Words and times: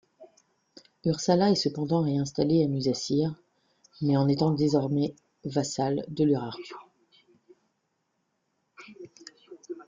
Urzana 1.05 1.51
est 1.51 1.55
cependant 1.55 2.01
réinstallé 2.01 2.63
à 2.63 2.67
Musasir, 2.67 3.35
mais 4.01 4.17
en 4.17 4.27
étant 4.27 4.49
désormais 4.49 5.13
vassal 5.45 6.03
de 6.07 6.23
l'Urartu. 6.23 6.73